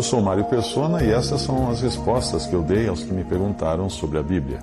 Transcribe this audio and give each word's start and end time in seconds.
Eu 0.00 0.04
sou 0.04 0.22
Mário 0.22 0.46
Persona 0.46 1.04
e 1.04 1.10
essas 1.10 1.42
são 1.42 1.70
as 1.70 1.82
respostas 1.82 2.46
que 2.46 2.54
eu 2.54 2.62
dei 2.62 2.88
aos 2.88 3.02
que 3.02 3.12
me 3.12 3.22
perguntaram 3.22 3.90
sobre 3.90 4.16
a 4.16 4.22
Bíblia. 4.22 4.60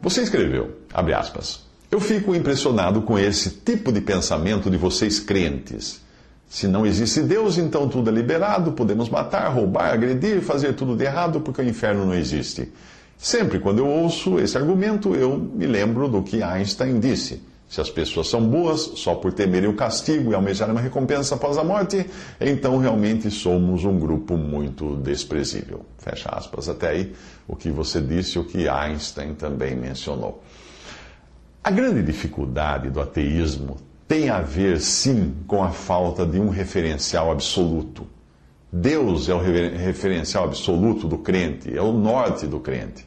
Você 0.00 0.22
escreveu, 0.22 0.76
abre 0.94 1.12
aspas, 1.12 1.64
eu 1.90 1.98
fico 1.98 2.36
impressionado 2.36 3.02
com 3.02 3.18
esse 3.18 3.50
tipo 3.50 3.90
de 3.90 4.00
pensamento 4.00 4.70
de 4.70 4.76
vocês 4.76 5.18
crentes. 5.18 6.00
Se 6.48 6.68
não 6.68 6.86
existe 6.86 7.20
Deus, 7.20 7.58
então 7.58 7.88
tudo 7.88 8.10
é 8.10 8.12
liberado, 8.12 8.70
podemos 8.70 9.08
matar, 9.08 9.48
roubar, 9.48 9.92
agredir, 9.92 10.40
fazer 10.40 10.74
tudo 10.74 10.94
de 10.94 11.02
errado 11.02 11.40
porque 11.40 11.60
o 11.60 11.68
inferno 11.68 12.06
não 12.06 12.14
existe. 12.14 12.72
Sempre 13.18 13.58
quando 13.58 13.80
eu 13.80 13.88
ouço 13.88 14.38
esse 14.38 14.56
argumento, 14.56 15.16
eu 15.16 15.36
me 15.36 15.66
lembro 15.66 16.06
do 16.06 16.22
que 16.22 16.44
Einstein 16.44 17.00
disse. 17.00 17.42
Se 17.68 17.82
as 17.82 17.90
pessoas 17.90 18.28
são 18.28 18.48
boas 18.48 18.80
só 18.96 19.14
por 19.14 19.30
temerem 19.32 19.68
o 19.68 19.74
castigo 19.74 20.32
e 20.32 20.34
almejarem 20.34 20.72
uma 20.72 20.80
recompensa 20.80 21.34
após 21.34 21.58
a 21.58 21.64
morte, 21.64 22.06
então 22.40 22.78
realmente 22.78 23.30
somos 23.30 23.84
um 23.84 23.98
grupo 23.98 24.38
muito 24.38 24.96
desprezível. 24.96 25.84
Fecha 25.98 26.30
aspas. 26.30 26.68
Até 26.68 26.88
aí 26.88 27.12
o 27.46 27.54
que 27.54 27.70
você 27.70 28.00
disse, 28.00 28.38
o 28.38 28.44
que 28.44 28.66
Einstein 28.66 29.34
também 29.34 29.76
mencionou. 29.76 30.42
A 31.62 31.70
grande 31.70 32.02
dificuldade 32.02 32.88
do 32.88 33.00
ateísmo 33.00 33.76
tem 34.06 34.30
a 34.30 34.40
ver, 34.40 34.80
sim, 34.80 35.34
com 35.46 35.62
a 35.62 35.70
falta 35.70 36.24
de 36.24 36.40
um 36.40 36.48
referencial 36.48 37.30
absoluto. 37.30 38.06
Deus 38.72 39.28
é 39.28 39.34
o 39.34 39.38
referencial 39.38 40.44
absoluto 40.44 41.06
do 41.06 41.18
crente, 41.18 41.76
é 41.76 41.82
o 41.82 41.92
norte 41.92 42.46
do 42.46 42.60
crente. 42.60 43.06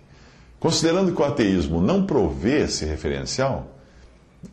Considerando 0.60 1.12
que 1.12 1.20
o 1.20 1.26
ateísmo 1.26 1.82
não 1.82 2.06
provê 2.06 2.62
esse 2.62 2.86
referencial, 2.86 3.81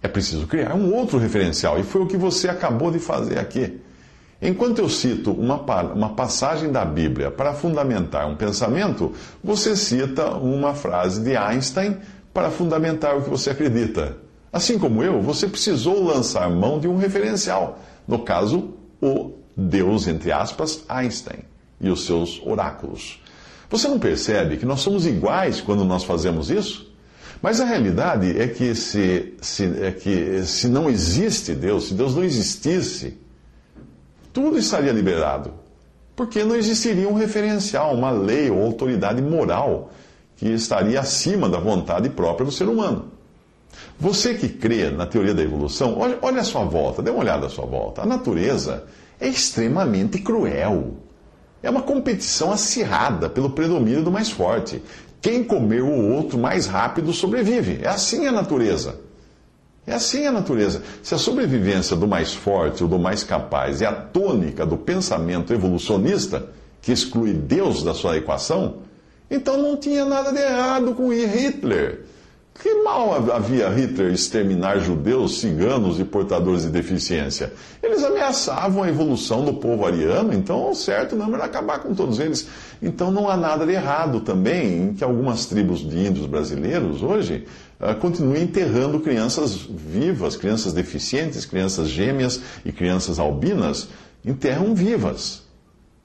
é 0.02 0.08
preciso 0.08 0.46
criar 0.46 0.74
um 0.74 0.94
outro 0.94 1.18
referencial, 1.18 1.78
e 1.78 1.82
foi 1.82 2.02
o 2.02 2.06
que 2.06 2.16
você 2.16 2.48
acabou 2.48 2.90
de 2.90 2.98
fazer 2.98 3.38
aqui. 3.38 3.80
Enquanto 4.40 4.78
eu 4.78 4.88
cito 4.88 5.32
uma, 5.32 5.56
uma 5.92 6.10
passagem 6.10 6.70
da 6.70 6.84
Bíblia 6.84 7.30
para 7.30 7.54
fundamentar 7.54 8.28
um 8.28 8.36
pensamento, 8.36 9.12
você 9.42 9.74
cita 9.74 10.30
uma 10.36 10.74
frase 10.74 11.20
de 11.20 11.36
Einstein 11.36 11.96
para 12.32 12.50
fundamentar 12.50 13.16
o 13.16 13.22
que 13.22 13.30
você 13.30 13.50
acredita. 13.50 14.16
Assim 14.52 14.78
como 14.78 15.02
eu, 15.02 15.20
você 15.20 15.48
precisou 15.48 16.04
lançar 16.04 16.48
mão 16.48 16.78
de 16.78 16.86
um 16.86 16.96
referencial. 16.96 17.80
No 18.06 18.20
caso, 18.20 18.74
o 19.02 19.32
Deus, 19.56 20.06
entre 20.06 20.30
aspas, 20.30 20.84
Einstein 20.88 21.40
e 21.80 21.90
os 21.90 22.06
seus 22.06 22.40
oráculos. 22.46 23.20
Você 23.68 23.88
não 23.88 23.98
percebe 23.98 24.56
que 24.56 24.64
nós 24.64 24.80
somos 24.80 25.04
iguais 25.04 25.60
quando 25.60 25.84
nós 25.84 26.04
fazemos 26.04 26.48
isso? 26.48 26.87
Mas 27.40 27.60
a 27.60 27.64
realidade 27.64 28.40
é 28.40 28.48
que 28.48 28.74
se, 28.74 29.34
se, 29.40 29.64
é 29.82 29.92
que 29.92 30.44
se 30.44 30.68
não 30.68 30.90
existe 30.90 31.54
Deus, 31.54 31.88
se 31.88 31.94
Deus 31.94 32.14
não 32.14 32.24
existisse, 32.24 33.16
tudo 34.32 34.58
estaria 34.58 34.92
liberado. 34.92 35.52
Porque 36.16 36.42
não 36.42 36.56
existiria 36.56 37.08
um 37.08 37.14
referencial, 37.14 37.94
uma 37.94 38.10
lei 38.10 38.50
ou 38.50 38.62
autoridade 38.64 39.22
moral 39.22 39.92
que 40.36 40.48
estaria 40.48 40.98
acima 40.98 41.48
da 41.48 41.58
vontade 41.58 42.08
própria 42.10 42.44
do 42.44 42.52
ser 42.52 42.68
humano. 42.68 43.12
Você 44.00 44.34
que 44.34 44.48
crê 44.48 44.90
na 44.90 45.06
teoria 45.06 45.34
da 45.34 45.42
evolução, 45.42 45.96
olha, 45.98 46.18
olha 46.22 46.40
a 46.40 46.44
sua 46.44 46.64
volta, 46.64 47.02
dê 47.02 47.10
uma 47.10 47.20
olhada 47.20 47.46
à 47.46 47.50
sua 47.50 47.66
volta. 47.66 48.02
A 48.02 48.06
natureza 48.06 48.84
é 49.20 49.28
extremamente 49.28 50.18
cruel. 50.20 50.94
É 51.62 51.68
uma 51.68 51.82
competição 51.82 52.52
acirrada 52.52 53.28
pelo 53.28 53.50
predomínio 53.50 54.02
do 54.02 54.12
mais 54.12 54.30
forte. 54.30 54.80
Quem 55.20 55.42
comer 55.42 55.82
o 55.82 56.12
outro 56.12 56.38
mais 56.38 56.66
rápido 56.66 57.12
sobrevive. 57.12 57.80
É 57.82 57.88
assim 57.88 58.26
a 58.26 58.32
natureza. 58.32 59.00
É 59.86 59.94
assim 59.94 60.26
a 60.26 60.32
natureza. 60.32 60.82
Se 61.02 61.14
a 61.14 61.18
sobrevivência 61.18 61.96
do 61.96 62.06
mais 62.06 62.34
forte 62.34 62.82
ou 62.82 62.88
do 62.88 62.98
mais 62.98 63.24
capaz 63.24 63.80
é 63.80 63.86
a 63.86 63.92
tônica 63.92 64.66
do 64.66 64.76
pensamento 64.76 65.52
evolucionista, 65.52 66.50
que 66.82 66.92
exclui 66.92 67.32
Deus 67.32 67.82
da 67.82 67.94
sua 67.94 68.16
equação, 68.16 68.82
então 69.30 69.56
não 69.56 69.76
tinha 69.76 70.04
nada 70.04 70.30
de 70.32 70.38
errado 70.38 70.94
com 70.94 71.12
Hitler. 71.12 72.04
Que 72.60 72.82
mal 72.82 73.14
havia 73.32 73.68
Hitler 73.68 74.12
exterminar 74.12 74.80
judeus, 74.80 75.38
ciganos 75.38 76.00
e 76.00 76.04
portadores 76.04 76.62
de 76.62 76.70
deficiência? 76.70 77.52
Eles 77.80 78.02
ameaçavam 78.02 78.82
a 78.82 78.88
evolução 78.88 79.44
do 79.44 79.54
povo 79.54 79.86
ariano, 79.86 80.34
então 80.34 80.70
o 80.70 80.74
certo 80.74 81.14
não 81.14 81.32
era 81.32 81.44
acabar 81.44 81.78
com 81.78 81.94
todos 81.94 82.18
eles. 82.18 82.48
Então 82.82 83.12
não 83.12 83.28
há 83.28 83.36
nada 83.36 83.64
de 83.64 83.72
errado 83.72 84.20
também 84.20 84.88
em 84.88 84.94
que 84.94 85.04
algumas 85.04 85.46
tribos 85.46 85.88
de 85.88 85.98
índios 85.98 86.26
brasileiros 86.26 87.00
hoje 87.00 87.46
uh, 87.80 87.94
continuem 88.00 88.42
enterrando 88.42 88.98
crianças 88.98 89.54
vivas, 89.54 90.34
crianças 90.34 90.72
deficientes, 90.72 91.46
crianças 91.46 91.88
gêmeas 91.88 92.40
e 92.64 92.72
crianças 92.72 93.20
albinas, 93.20 93.88
enterram 94.24 94.74
vivas. 94.74 95.47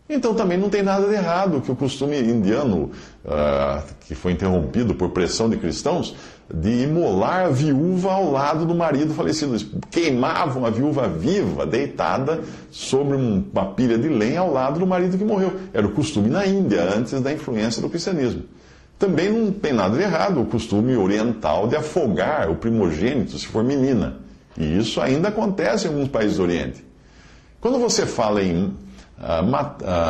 Então 0.10 0.34
também 0.34 0.58
não 0.58 0.70
tem 0.70 0.84
nada 0.84 1.08
de 1.08 1.14
errado 1.14 1.62
que 1.62 1.72
o 1.72 1.76
costume 1.76 2.20
indiano, 2.20 2.92
uh, 3.24 3.82
que 4.02 4.14
foi 4.14 4.34
interrompido 4.34 4.94
por 4.96 5.10
pressão 5.12 5.50
de 5.50 5.56
cristãos, 5.56 6.14
de 6.54 6.84
imolar 6.84 7.46
a 7.46 7.50
viúva 7.50 8.12
ao 8.12 8.30
lado 8.30 8.66
do 8.66 8.76
marido 8.76 9.14
falecido. 9.14 9.54
Eles 9.54 9.66
queimavam 9.90 10.66
a 10.66 10.70
viúva 10.70 11.08
viva, 11.08 11.66
deitada, 11.66 12.42
sobre 12.70 13.16
uma 13.16 13.66
pilha 13.68 13.98
de 13.98 14.10
lenha 14.10 14.42
ao 14.42 14.52
lado 14.52 14.80
do 14.80 14.86
marido 14.86 15.18
que 15.18 15.24
morreu. 15.24 15.54
Era 15.74 15.88
o 15.88 15.92
costume 15.92 16.30
na 16.30 16.46
Índia, 16.46 16.84
antes 16.84 17.20
da 17.22 17.32
influência 17.32 17.82
do 17.82 17.90
cristianismo. 17.90 18.44
Também 19.00 19.32
não 19.32 19.52
tem 19.52 19.74
nada 19.74 19.98
de 19.98 20.04
errado 20.04 20.42
o 20.42 20.46
costume 20.46 20.96
oriental 20.96 21.68
de 21.68 21.76
afogar 21.76 22.52
o 22.52 22.56
primogênito 22.56 23.38
se 23.38 23.48
for 23.48 23.64
menina. 23.64 24.18
E 24.58 24.78
isso 24.78 25.02
ainda 25.02 25.30
acontece 25.30 25.88
em 25.88 25.90
alguns 25.90 26.10
países 26.10 26.38
do 26.38 26.44
Oriente. 26.44 26.86
Quando 27.60 27.80
você 27.80 28.06
fala 28.06 28.44
em 28.44 28.74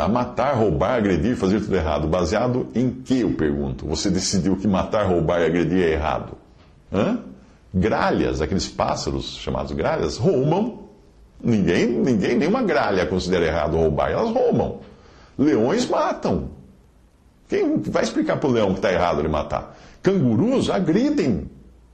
matar, 0.09 0.55
roubar, 0.55 0.95
agredir, 0.95 1.35
fazer 1.35 1.59
tudo 1.59 1.75
errado, 1.75 2.07
baseado 2.07 2.67
em 2.73 2.89
que, 2.89 3.19
eu 3.19 3.33
pergunto? 3.33 3.85
Você 3.87 4.09
decidiu 4.09 4.55
que 4.55 4.67
matar, 4.67 5.05
roubar 5.05 5.41
e 5.41 5.45
agredir 5.45 5.83
é 5.83 5.91
errado? 5.91 6.37
Hã? 6.91 7.19
Gralhas, 7.73 8.41
aqueles 8.41 8.67
pássaros 8.67 9.37
chamados 9.37 9.71
gralhas, 9.71 10.17
roubam. 10.17 10.83
Ninguém, 11.43 11.87
ninguém, 11.87 12.37
nenhuma 12.37 12.63
gralha 12.63 13.05
considera 13.05 13.45
errado 13.45 13.75
roubar, 13.75 14.11
elas 14.11 14.29
roubam. 14.29 14.79
Leões 15.37 15.87
matam. 15.89 16.49
Quem 17.49 17.77
vai 17.79 18.03
explicar 18.03 18.37
para 18.37 18.49
o 18.49 18.51
leão 18.51 18.69
que 18.69 18.77
está 18.77 18.91
errado 18.91 19.19
ele 19.19 19.27
matar? 19.27 19.77
Cangurus 20.01 20.69
agridem 20.69 21.49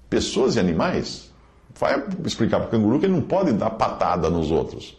pessoas 0.09 0.55
e 0.55 0.59
animais. 0.59 1.29
Vai 1.77 2.03
explicar 2.25 2.59
para 2.59 2.67
o 2.67 2.71
canguru 2.71 2.99
que 2.99 3.05
ele 3.05 3.13
não 3.13 3.21
pode 3.21 3.53
dar 3.53 3.69
patada 3.71 4.29
nos 4.29 4.51
outros. 4.51 4.98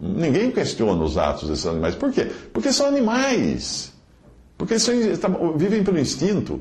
Ninguém 0.00 0.50
questiona 0.50 1.02
os 1.02 1.16
atos 1.16 1.48
desses 1.48 1.66
animais. 1.66 1.94
Por 1.94 2.12
quê? 2.12 2.30
Porque 2.52 2.72
são 2.72 2.86
animais. 2.86 3.92
Porque 4.58 4.78
são, 4.78 4.94
vivem 5.56 5.82
pelo 5.82 5.98
instinto. 5.98 6.60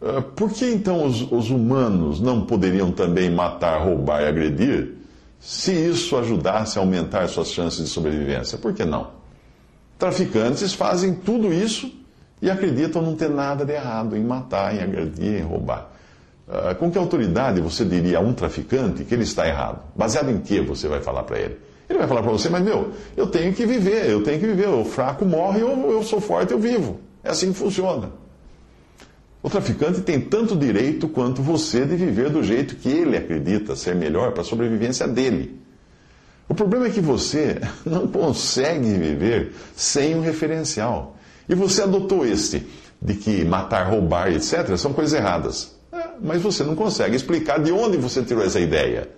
Ah, 0.00 0.22
por 0.22 0.50
que 0.52 0.70
então 0.70 1.04
os, 1.04 1.22
os, 1.32 1.50
humanos 1.50 2.20
não 2.20 2.44
poderiam 2.44 2.90
também 2.92 3.30
matar, 3.30 3.82
roubar 3.82 4.22
e 4.22 4.26
agredir, 4.26 4.94
se 5.40 5.72
isso 5.72 6.16
ajudasse 6.16 6.78
a 6.78 6.82
aumentar 6.82 7.28
suas 7.28 7.50
chances 7.50 7.84
de 7.84 7.88
sobrevivência? 7.88 8.58
Por 8.58 8.72
que 8.74 8.84
não? 8.84 9.10
Traficantes 9.98 10.74
fazem 10.74 11.14
tudo 11.14 11.52
isso 11.52 11.90
e 12.42 12.50
acreditam 12.50 13.00
não 13.00 13.16
ter 13.16 13.30
nada 13.30 13.64
de 13.64 13.72
errado 13.72 14.16
em 14.16 14.22
matar, 14.22 14.74
em 14.74 14.82
agredir, 14.82 15.40
em 15.40 15.42
roubar. 15.42 15.90
Ah, 16.48 16.74
com 16.74 16.90
que 16.90 16.98
autoridade 16.98 17.60
você 17.60 17.84
diria 17.84 18.18
a 18.18 18.20
um 18.20 18.32
traficante 18.32 19.04
que 19.04 19.14
ele 19.14 19.24
está 19.24 19.48
errado? 19.48 19.80
Baseado 19.96 20.30
em 20.30 20.38
que 20.38 20.60
você 20.60 20.86
vai 20.88 21.00
falar 21.00 21.22
para 21.22 21.38
ele? 21.38 21.65
Ele 21.88 21.98
vai 21.98 22.08
falar 22.08 22.22
para 22.22 22.32
você, 22.32 22.48
mas 22.48 22.62
meu, 22.62 22.92
eu 23.16 23.26
tenho 23.28 23.52
que 23.52 23.64
viver, 23.64 24.10
eu 24.10 24.22
tenho 24.22 24.40
que 24.40 24.46
viver. 24.46 24.68
O 24.68 24.84
fraco 24.84 25.24
morre, 25.24 25.60
eu, 25.60 25.68
eu 25.90 26.02
sou 26.02 26.20
forte, 26.20 26.52
eu 26.52 26.58
vivo. 26.58 27.00
É 27.22 27.30
assim 27.30 27.52
que 27.52 27.58
funciona. 27.58 28.10
O 29.42 29.48
traficante 29.48 30.00
tem 30.00 30.20
tanto 30.20 30.56
direito 30.56 31.06
quanto 31.06 31.40
você 31.40 31.84
de 31.84 31.94
viver 31.94 32.30
do 32.30 32.42
jeito 32.42 32.74
que 32.76 32.88
ele 32.88 33.16
acredita 33.16 33.76
ser 33.76 33.94
melhor 33.94 34.32
para 34.32 34.40
a 34.40 34.44
sobrevivência 34.44 35.06
dele. 35.06 35.60
O 36.48 36.54
problema 36.54 36.86
é 36.86 36.90
que 36.90 37.00
você 37.00 37.60
não 37.86 38.08
consegue 38.08 38.94
viver 38.94 39.52
sem 39.76 40.16
um 40.16 40.20
referencial. 40.20 41.16
E 41.48 41.54
você 41.54 41.82
adotou 41.82 42.26
este, 42.26 42.66
de 43.00 43.14
que 43.14 43.44
matar, 43.44 43.88
roubar, 43.88 44.32
etc., 44.32 44.76
são 44.76 44.92
coisas 44.92 45.14
erradas. 45.14 45.76
É, 45.92 46.08
mas 46.20 46.42
você 46.42 46.64
não 46.64 46.74
consegue 46.74 47.14
explicar 47.14 47.62
de 47.62 47.70
onde 47.70 47.96
você 47.96 48.22
tirou 48.22 48.42
essa 48.42 48.58
ideia. 48.58 49.08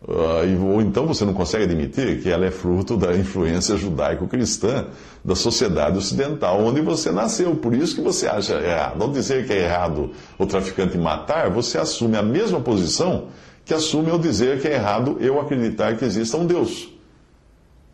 Uh, 0.00 0.64
ou 0.64 0.80
então 0.80 1.06
você 1.06 1.24
não 1.24 1.34
consegue 1.34 1.64
admitir 1.64 2.22
que 2.22 2.30
ela 2.30 2.46
é 2.46 2.52
fruto 2.52 2.96
da 2.96 3.16
influência 3.16 3.76
judaico-cristã 3.76 4.86
da 5.24 5.34
sociedade 5.34 5.98
ocidental 5.98 6.60
onde 6.60 6.80
você 6.80 7.10
nasceu. 7.10 7.56
Por 7.56 7.74
isso 7.74 7.96
que 7.96 8.00
você 8.00 8.28
acha 8.28 8.54
errado. 8.54 8.96
Não 8.96 9.10
dizer 9.10 9.46
que 9.46 9.52
é 9.52 9.64
errado 9.64 10.12
o 10.38 10.46
traficante 10.46 10.96
matar, 10.96 11.50
você 11.50 11.78
assume 11.78 12.16
a 12.16 12.22
mesma 12.22 12.60
posição 12.60 13.26
que 13.64 13.74
assume 13.74 14.10
ao 14.10 14.18
dizer 14.18 14.60
que 14.60 14.68
é 14.68 14.74
errado 14.74 15.18
eu 15.20 15.40
acreditar 15.40 15.96
que 15.96 16.04
exista 16.04 16.36
um 16.36 16.46
Deus. 16.46 16.97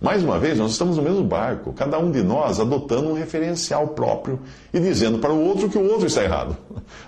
Mais 0.05 0.23
uma 0.23 0.39
vez, 0.39 0.59
nós 0.59 0.73
estamos 0.73 0.99
no 0.99 1.03
mesmo 1.03 1.25
barco, 1.25 1.73
cada 1.73 1.99
um 1.99 2.11
de 2.11 2.23
nós 2.23 2.61
adotando 2.61 3.09
um 3.09 3.15
referencial 3.15 3.89
próprio 3.89 4.39
e 4.71 4.79
dizendo 4.79 5.19
para 5.19 5.33
o 5.33 5.43
outro 5.43 5.67
que 5.71 5.79
o 5.79 5.91
outro 5.91 6.07
está 6.07 6.23
errado. 6.23 6.55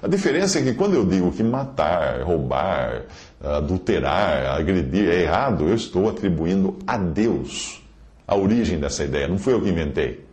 A 0.03 0.09
diferença 0.09 0.59
é 0.59 0.63
que 0.63 0.73
quando 0.73 0.95
eu 0.95 1.05
digo 1.05 1.31
que 1.31 1.43
matar, 1.43 2.23
roubar, 2.23 3.03
adulterar, 3.39 4.47
agredir 4.57 5.11
é 5.11 5.25
errado, 5.25 5.69
eu 5.69 5.75
estou 5.75 6.09
atribuindo 6.09 6.75
a 6.87 6.97
Deus 6.97 7.83
a 8.27 8.35
origem 8.35 8.81
dessa 8.81 9.05
ideia, 9.05 9.29
não 9.29 9.37
foi 9.37 9.53
eu 9.53 9.61
que 9.61 9.69
inventei. 9.69 10.25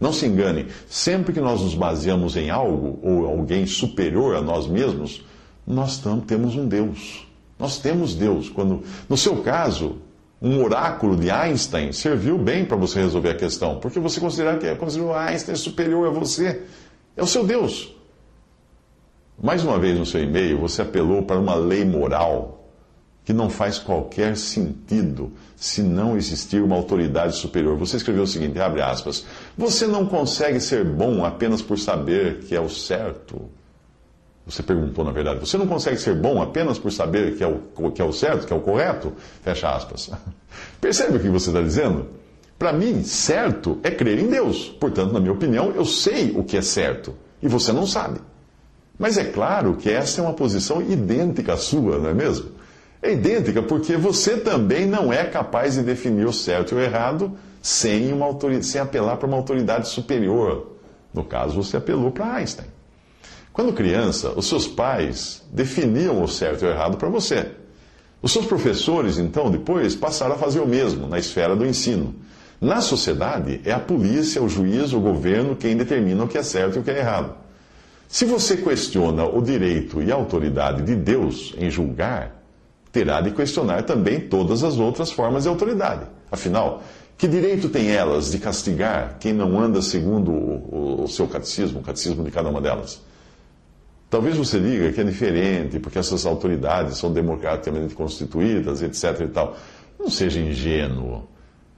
Não 0.00 0.12
se 0.12 0.26
engane, 0.26 0.66
sempre 0.88 1.32
que 1.32 1.40
nós 1.40 1.60
nos 1.60 1.76
baseamos 1.76 2.36
em 2.36 2.50
algo 2.50 2.98
ou 3.00 3.26
alguém 3.26 3.64
superior 3.64 4.34
a 4.34 4.42
nós 4.42 4.66
mesmos, 4.66 5.24
nós 5.64 6.02
temos 6.26 6.56
um 6.56 6.66
Deus. 6.66 7.24
Nós 7.60 7.78
temos 7.78 8.16
Deus. 8.16 8.48
Quando, 8.48 8.82
no 9.08 9.16
seu 9.16 9.36
caso, 9.36 9.98
um 10.42 10.60
oráculo 10.64 11.16
de 11.16 11.30
Einstein 11.30 11.92
serviu 11.92 12.36
bem 12.36 12.64
para 12.64 12.76
você 12.76 13.00
resolver 13.00 13.30
a 13.30 13.34
questão, 13.34 13.78
porque 13.78 14.00
você 14.00 14.18
considera 14.18 14.58
que 14.58 14.74
considerou 14.74 15.14
Einstein 15.14 15.54
superior 15.54 16.08
a 16.08 16.10
você. 16.10 16.62
É 17.16 17.22
o 17.22 17.26
seu 17.26 17.44
Deus. 17.44 17.94
Mais 19.40 19.62
uma 19.62 19.78
vez 19.78 19.96
no 19.96 20.04
seu 20.04 20.20
e-mail, 20.20 20.58
você 20.58 20.82
apelou 20.82 21.22
para 21.22 21.38
uma 21.38 21.54
lei 21.54 21.84
moral 21.84 22.58
que 23.24 23.32
não 23.32 23.48
faz 23.48 23.78
qualquer 23.78 24.36
sentido 24.36 25.32
se 25.54 25.80
não 25.80 26.16
existir 26.16 26.60
uma 26.60 26.74
autoridade 26.74 27.36
superior. 27.36 27.76
Você 27.76 27.96
escreveu 27.96 28.24
o 28.24 28.26
seguinte, 28.26 28.58
abre 28.58 28.82
aspas, 28.82 29.24
você 29.56 29.86
não 29.86 30.06
consegue 30.06 30.58
ser 30.58 30.84
bom 30.84 31.24
apenas 31.24 31.62
por 31.62 31.78
saber 31.78 32.40
que 32.40 32.54
é 32.56 32.60
o 32.60 32.68
certo. 32.68 33.48
Você 34.46 34.62
perguntou, 34.62 35.04
na 35.04 35.12
verdade, 35.12 35.38
você 35.38 35.56
não 35.56 35.66
consegue 35.66 35.96
ser 35.98 36.14
bom 36.14 36.42
apenas 36.42 36.78
por 36.78 36.90
saber 36.90 37.36
que 37.36 37.44
é 37.44 37.46
o, 37.46 37.90
que 37.92 38.02
é 38.02 38.04
o 38.04 38.12
certo, 38.12 38.46
que 38.46 38.52
é 38.52 38.56
o 38.56 38.60
correto? 38.60 39.12
Fecha 39.42 39.70
aspas. 39.70 40.10
Percebe 40.80 41.16
o 41.16 41.20
que 41.20 41.28
você 41.28 41.50
está 41.50 41.60
dizendo? 41.60 42.06
Para 42.58 42.72
mim, 42.72 43.02
certo 43.04 43.78
é 43.82 43.90
crer 43.90 44.18
em 44.18 44.28
Deus. 44.28 44.68
Portanto, 44.80 45.12
na 45.12 45.20
minha 45.20 45.32
opinião, 45.32 45.72
eu 45.74 45.84
sei 45.84 46.32
o 46.36 46.42
que 46.42 46.56
é 46.56 46.62
certo. 46.62 47.14
E 47.40 47.48
você 47.48 47.72
não 47.72 47.86
sabe. 47.86 48.20
Mas 48.98 49.16
é 49.16 49.24
claro 49.24 49.76
que 49.76 49.90
essa 49.90 50.20
é 50.20 50.24
uma 50.24 50.34
posição 50.34 50.82
idêntica 50.82 51.54
à 51.54 51.56
sua, 51.56 51.98
não 51.98 52.10
é 52.10 52.14
mesmo? 52.14 52.50
É 53.00 53.12
idêntica 53.12 53.62
porque 53.62 53.96
você 53.96 54.36
também 54.36 54.86
não 54.86 55.12
é 55.12 55.24
capaz 55.24 55.74
de 55.74 55.82
definir 55.82 56.26
o 56.26 56.32
certo 56.32 56.72
e 56.72 56.74
o 56.76 56.80
errado 56.80 57.32
sem, 57.60 58.12
uma 58.12 58.28
sem 58.62 58.80
apelar 58.80 59.16
para 59.16 59.26
uma 59.26 59.36
autoridade 59.36 59.88
superior. 59.88 60.76
No 61.12 61.24
caso, 61.24 61.60
você 61.60 61.76
apelou 61.76 62.10
para 62.10 62.34
Einstein. 62.34 62.68
Quando 63.52 63.72
criança, 63.74 64.32
os 64.34 64.46
seus 64.46 64.66
pais 64.66 65.42
definiam 65.52 66.22
o 66.22 66.28
certo 66.28 66.64
e 66.64 66.68
o 66.68 66.70
errado 66.70 66.96
para 66.96 67.10
você. 67.10 67.50
Os 68.22 68.32
seus 68.32 68.46
professores, 68.46 69.18
então, 69.18 69.50
depois 69.50 69.94
passaram 69.94 70.36
a 70.36 70.38
fazer 70.38 70.60
o 70.60 70.66
mesmo 70.66 71.06
na 71.06 71.18
esfera 71.18 71.54
do 71.54 71.66
ensino. 71.66 72.14
Na 72.60 72.80
sociedade, 72.80 73.60
é 73.64 73.72
a 73.72 73.78
polícia, 73.78 74.42
o 74.42 74.48
juiz, 74.48 74.92
o 74.92 75.00
governo 75.00 75.56
quem 75.56 75.76
determina 75.76 76.24
o 76.24 76.28
que 76.28 76.38
é 76.38 76.42
certo 76.42 76.76
e 76.76 76.78
o 76.78 76.82
que 76.82 76.90
é 76.90 77.00
errado. 77.00 77.34
Se 78.08 78.24
você 78.24 78.56
questiona 78.56 79.24
o 79.24 79.42
direito 79.42 80.00
e 80.00 80.12
a 80.12 80.14
autoridade 80.14 80.82
de 80.82 80.94
Deus 80.94 81.54
em 81.58 81.70
julgar, 81.70 82.42
terá 82.92 83.20
de 83.20 83.32
questionar 83.32 83.82
também 83.82 84.20
todas 84.20 84.62
as 84.62 84.78
outras 84.78 85.10
formas 85.10 85.42
de 85.42 85.48
autoridade. 85.48 86.06
Afinal, 86.30 86.82
que 87.18 87.26
direito 87.26 87.68
tem 87.68 87.90
elas 87.90 88.30
de 88.30 88.38
castigar 88.38 89.16
quem 89.18 89.32
não 89.32 89.58
anda 89.58 89.82
segundo 89.82 90.30
o, 90.30 91.02
o 91.04 91.08
seu 91.08 91.26
catecismo, 91.26 91.80
o 91.80 91.82
catecismo 91.82 92.22
de 92.22 92.30
cada 92.30 92.48
uma 92.48 92.60
delas? 92.60 93.02
Talvez 94.12 94.36
você 94.36 94.60
diga 94.60 94.92
que 94.92 95.00
é 95.00 95.04
diferente, 95.04 95.80
porque 95.80 95.98
essas 95.98 96.26
autoridades 96.26 96.98
são 96.98 97.10
democraticamente 97.10 97.94
constituídas, 97.94 98.82
etc. 98.82 99.22
e 99.22 99.28
tal. 99.28 99.56
Não 99.98 100.10
seja 100.10 100.38
ingênuo. 100.38 101.26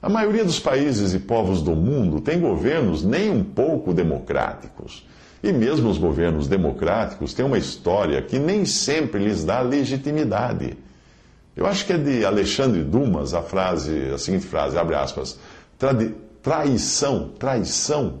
A 0.01 0.09
maioria 0.09 0.43
dos 0.43 0.59
países 0.59 1.13
e 1.13 1.19
povos 1.19 1.61
do 1.61 1.73
mundo 1.73 2.19
tem 2.19 2.41
governos 2.41 3.05
nem 3.05 3.31
um 3.31 3.41
pouco 3.41 3.93
democráticos. 3.93 5.07
E 5.41 5.53
mesmo 5.53 5.89
os 5.89 5.97
governos 5.97 6.45
democráticos 6.45 7.33
têm 7.33 7.45
uma 7.45 7.57
história 7.57 8.21
que 8.21 8.37
nem 8.37 8.65
sempre 8.65 9.23
lhes 9.23 9.45
dá 9.45 9.61
legitimidade. 9.61 10.77
Eu 11.55 11.65
acho 11.65 11.85
que 11.85 11.93
é 11.93 11.97
de 11.97 12.25
Alexandre 12.25 12.83
Dumas 12.83 13.33
a 13.33 13.41
frase, 13.41 14.09
a 14.13 14.17
seguinte 14.17 14.45
frase, 14.45 14.77
abre 14.77 14.95
aspas, 14.95 15.39
traição, 16.43 17.29
traição 17.39 18.19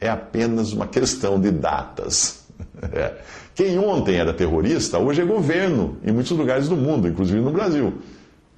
é 0.00 0.08
apenas 0.08 0.72
uma 0.72 0.86
questão 0.86 1.38
de 1.38 1.50
datas. 1.50 2.39
É. 2.92 3.12
Quem 3.54 3.78
ontem 3.78 4.16
era 4.16 4.32
terrorista, 4.32 4.98
hoje 4.98 5.20
é 5.20 5.24
governo 5.24 5.98
em 6.04 6.12
muitos 6.12 6.32
lugares 6.32 6.68
do 6.68 6.76
mundo, 6.76 7.06
inclusive 7.06 7.40
no 7.40 7.50
Brasil. 7.50 7.92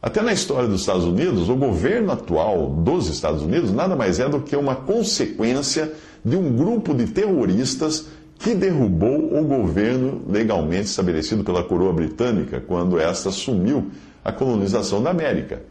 Até 0.01 0.23
na 0.23 0.33
história 0.33 0.69
dos 0.69 0.81
Estados 0.81 1.05
Unidos, 1.05 1.49
o 1.49 1.57
governo 1.57 2.13
atual 2.13 2.71
dos 2.71 3.09
Estados 3.09 3.43
Unidos 3.43 3.73
nada 3.73 3.95
mais 3.95 4.21
é 4.21 4.29
do 4.29 4.41
que 4.41 4.57
uma 4.57 4.75
consequência 4.75 5.93
de 6.25 6.37
um 6.37 6.57
grupo 6.57 6.95
de 6.95 7.07
terroristas 7.07 8.07
que 8.39 8.55
derrubou 8.55 9.39
o 9.39 9.45
governo 9.45 10.23
legalmente 10.29 10.87
estabelecido 10.87 11.45
pela 11.45 11.63
coroa 11.63 11.93
britânica 11.93 12.61
quando 12.61 12.99
esta 12.99 13.29
assumiu 13.29 13.91
a 14.25 14.33
colonização 14.33 15.03
da 15.03 15.11
América. 15.11 15.63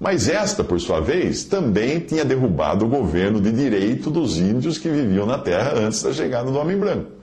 Mas 0.00 0.28
esta, 0.28 0.62
por 0.62 0.80
sua 0.80 1.00
vez, 1.00 1.44
também 1.44 2.00
tinha 2.00 2.24
derrubado 2.24 2.84
o 2.84 2.88
governo 2.88 3.40
de 3.40 3.50
direito 3.50 4.10
dos 4.10 4.38
índios 4.38 4.78
que 4.78 4.88
viviam 4.88 5.26
na 5.26 5.38
terra 5.38 5.74
antes 5.76 6.02
da 6.02 6.12
chegada 6.12 6.50
do 6.50 6.58
homem 6.58 6.76
branco. 6.76 7.17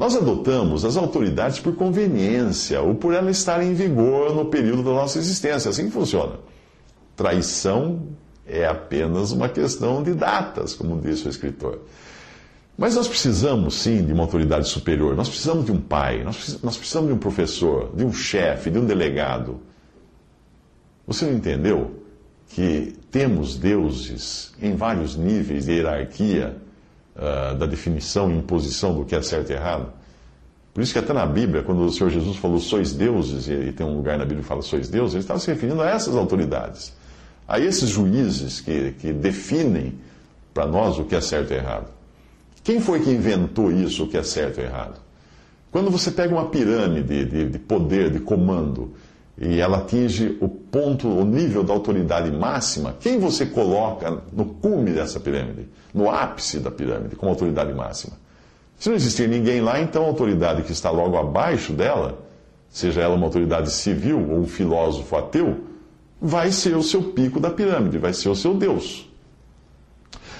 Nós 0.00 0.16
adotamos 0.16 0.82
as 0.86 0.96
autoridades 0.96 1.60
por 1.60 1.76
conveniência 1.76 2.80
ou 2.80 2.94
por 2.94 3.12
elas 3.12 3.36
estarem 3.36 3.72
em 3.72 3.74
vigor 3.74 4.34
no 4.34 4.46
período 4.46 4.82
da 4.82 4.92
nossa 4.92 5.18
existência. 5.18 5.68
Assim 5.68 5.84
que 5.84 5.90
funciona. 5.90 6.36
Traição 7.14 8.08
é 8.46 8.64
apenas 8.64 9.30
uma 9.30 9.46
questão 9.46 10.02
de 10.02 10.14
datas, 10.14 10.72
como 10.72 10.98
disse 10.98 11.26
o 11.26 11.28
escritor. 11.28 11.80
Mas 12.78 12.96
nós 12.96 13.06
precisamos 13.06 13.74
sim 13.74 14.02
de 14.02 14.14
uma 14.14 14.22
autoridade 14.22 14.68
superior. 14.68 15.14
Nós 15.14 15.28
precisamos 15.28 15.66
de 15.66 15.72
um 15.72 15.78
pai, 15.78 16.24
nós 16.24 16.78
precisamos 16.78 17.10
de 17.10 17.14
um 17.14 17.18
professor, 17.18 17.94
de 17.94 18.02
um 18.02 18.10
chefe, 18.10 18.70
de 18.70 18.78
um 18.78 18.86
delegado. 18.86 19.60
Você 21.06 21.26
não 21.26 21.34
entendeu 21.34 22.02
que 22.48 22.94
temos 23.10 23.54
deuses 23.54 24.54
em 24.62 24.74
vários 24.74 25.14
níveis 25.14 25.66
de 25.66 25.72
hierarquia 25.72 26.56
uh, 27.14 27.54
da 27.54 27.66
definição 27.66 28.30
e 28.30 28.38
imposição 28.38 28.94
do 28.94 29.04
que 29.04 29.14
é 29.14 29.20
certo 29.20 29.50
e 29.50 29.52
errado? 29.52 29.99
Por 30.72 30.82
isso 30.82 30.92
que 30.92 30.98
até 30.98 31.12
na 31.12 31.26
Bíblia, 31.26 31.62
quando 31.62 31.80
o 31.82 31.90
Senhor 31.90 32.10
Jesus 32.10 32.36
falou 32.36 32.60
sois 32.60 32.92
deuses, 32.92 33.48
e 33.48 33.72
tem 33.72 33.84
um 33.84 33.96
lugar 33.96 34.16
na 34.16 34.24
Bíblia 34.24 34.42
que 34.42 34.48
fala 34.48 34.62
sois 34.62 34.88
deuses, 34.88 35.14
ele 35.14 35.24
estava 35.24 35.40
se 35.40 35.50
referindo 35.50 35.82
a 35.82 35.90
essas 35.90 36.14
autoridades, 36.14 36.92
a 37.46 37.58
esses 37.58 37.88
juízes 37.88 38.60
que, 38.60 38.92
que 38.92 39.12
definem 39.12 39.94
para 40.54 40.66
nós 40.66 40.98
o 40.98 41.04
que 41.04 41.16
é 41.16 41.20
certo 41.20 41.52
e 41.52 41.56
errado. 41.56 41.88
Quem 42.62 42.80
foi 42.80 43.00
que 43.00 43.10
inventou 43.10 43.72
isso, 43.72 44.04
o 44.04 44.08
que 44.08 44.16
é 44.16 44.22
certo 44.22 44.60
e 44.60 44.64
errado? 44.64 45.00
Quando 45.72 45.90
você 45.90 46.10
pega 46.10 46.34
uma 46.34 46.46
pirâmide 46.46 47.24
de, 47.24 47.48
de 47.48 47.58
poder, 47.58 48.10
de 48.10 48.20
comando, 48.20 48.92
e 49.40 49.58
ela 49.58 49.78
atinge 49.78 50.36
o 50.40 50.48
ponto, 50.48 51.08
o 51.08 51.24
nível 51.24 51.64
da 51.64 51.72
autoridade 51.72 52.30
máxima, 52.30 52.94
quem 53.00 53.18
você 53.18 53.46
coloca 53.46 54.22
no 54.32 54.44
cume 54.44 54.92
dessa 54.92 55.18
pirâmide, 55.18 55.66
no 55.94 56.10
ápice 56.10 56.58
da 56.58 56.70
pirâmide, 56.70 57.16
como 57.16 57.30
autoridade 57.30 57.72
máxima? 57.72 58.19
Se 58.80 58.88
não 58.88 58.96
existir 58.96 59.28
ninguém 59.28 59.60
lá, 59.60 59.78
então 59.78 60.04
a 60.04 60.06
autoridade 60.06 60.62
que 60.62 60.72
está 60.72 60.90
logo 60.90 61.18
abaixo 61.18 61.74
dela, 61.74 62.18
seja 62.70 63.02
ela 63.02 63.14
uma 63.14 63.26
autoridade 63.26 63.70
civil 63.70 64.18
ou 64.30 64.38
um 64.38 64.46
filósofo 64.46 65.14
ateu, 65.16 65.64
vai 66.18 66.50
ser 66.50 66.74
o 66.74 66.82
seu 66.82 67.02
pico 67.02 67.38
da 67.38 67.50
pirâmide, 67.50 67.98
vai 67.98 68.14
ser 68.14 68.30
o 68.30 68.34
seu 68.34 68.54
Deus. 68.54 69.06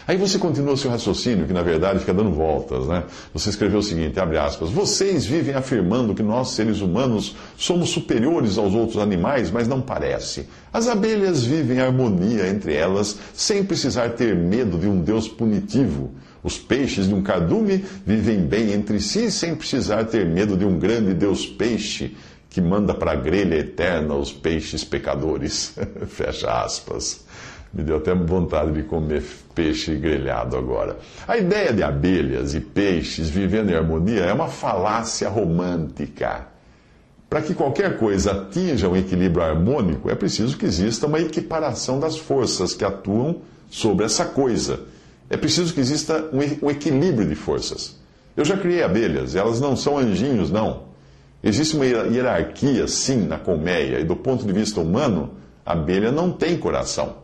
Aí 0.08 0.16
você 0.16 0.38
continua 0.38 0.74
seu 0.74 0.90
raciocínio, 0.90 1.46
que 1.46 1.52
na 1.52 1.62
verdade 1.62 1.98
fica 1.98 2.14
dando 2.14 2.30
voltas, 2.30 2.86
né? 2.88 3.04
Você 3.34 3.50
escreveu 3.50 3.80
o 3.80 3.82
seguinte, 3.82 4.18
abre 4.18 4.38
aspas, 4.38 4.70
vocês 4.70 5.26
vivem 5.26 5.54
afirmando 5.54 6.14
que 6.14 6.22
nós, 6.22 6.52
seres 6.52 6.80
humanos, 6.80 7.36
somos 7.58 7.90
superiores 7.90 8.56
aos 8.56 8.74
outros 8.74 8.96
animais, 8.96 9.50
mas 9.50 9.68
não 9.68 9.82
parece. 9.82 10.48
As 10.72 10.88
abelhas 10.88 11.44
vivem 11.44 11.76
em 11.76 11.80
harmonia 11.80 12.48
entre 12.48 12.74
elas, 12.74 13.18
sem 13.34 13.62
precisar 13.62 14.08
ter 14.10 14.34
medo 14.34 14.78
de 14.78 14.88
um 14.88 15.02
Deus 15.02 15.28
punitivo. 15.28 16.10
Os 16.42 16.58
peixes 16.58 17.06
de 17.06 17.14
um 17.14 17.22
cardume 17.22 17.84
vivem 18.06 18.40
bem 18.40 18.72
entre 18.72 19.00
si, 19.00 19.30
sem 19.30 19.54
precisar 19.54 20.04
ter 20.04 20.24
medo 20.24 20.56
de 20.56 20.64
um 20.64 20.78
grande 20.78 21.12
Deus 21.12 21.46
peixe 21.46 22.16
que 22.48 22.60
manda 22.60 22.92
para 22.92 23.12
a 23.12 23.16
grelha 23.16 23.56
eterna 23.56 24.14
os 24.14 24.32
peixes 24.32 24.82
pecadores. 24.82 25.74
Fecha 26.08 26.50
aspas. 26.62 27.24
Me 27.72 27.84
deu 27.84 27.98
até 27.98 28.12
vontade 28.12 28.72
de 28.72 28.82
comer 28.82 29.22
peixe 29.54 29.94
grelhado 29.94 30.56
agora. 30.56 30.98
A 31.28 31.36
ideia 31.36 31.72
de 31.72 31.84
abelhas 31.84 32.52
e 32.54 32.60
peixes 32.60 33.28
vivendo 33.28 33.70
em 33.70 33.76
harmonia 33.76 34.22
é 34.22 34.32
uma 34.32 34.48
falácia 34.48 35.28
romântica. 35.28 36.48
Para 37.28 37.42
que 37.42 37.54
qualquer 37.54 37.96
coisa 37.96 38.32
atinja 38.32 38.88
um 38.88 38.96
equilíbrio 38.96 39.44
harmônico, 39.44 40.10
é 40.10 40.16
preciso 40.16 40.56
que 40.56 40.66
exista 40.66 41.06
uma 41.06 41.20
equiparação 41.20 42.00
das 42.00 42.18
forças 42.18 42.74
que 42.74 42.84
atuam 42.84 43.42
sobre 43.70 44.04
essa 44.04 44.24
coisa. 44.24 44.80
É 45.30 45.36
preciso 45.36 45.72
que 45.72 45.80
exista 45.80 46.28
um 46.60 46.68
equilíbrio 46.68 47.26
de 47.28 47.36
forças. 47.36 47.96
Eu 48.36 48.44
já 48.44 48.56
criei 48.56 48.82
abelhas, 48.82 49.36
elas 49.36 49.60
não 49.60 49.76
são 49.76 49.96
anjinhos, 49.96 50.50
não. 50.50 50.90
Existe 51.42 51.76
uma 51.76 51.86
hierarquia, 51.86 52.86
sim, 52.88 53.26
na 53.26 53.38
colmeia, 53.38 54.00
e 54.00 54.04
do 54.04 54.16
ponto 54.16 54.44
de 54.44 54.52
vista 54.52 54.80
humano, 54.80 55.30
a 55.64 55.72
abelha 55.72 56.10
não 56.10 56.32
tem 56.32 56.56
coração. 56.56 57.14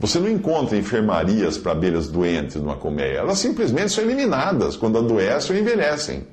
Você 0.00 0.18
não 0.18 0.28
encontra 0.28 0.76
enfermarias 0.76 1.56
para 1.56 1.72
abelhas 1.72 2.08
doentes 2.08 2.56
numa 2.56 2.76
colmeia. 2.76 3.18
Elas 3.18 3.38
simplesmente 3.38 3.92
são 3.92 4.04
eliminadas 4.04 4.76
quando 4.76 4.98
adoecem 4.98 5.56
ou 5.56 5.62
envelhecem. 5.62 6.26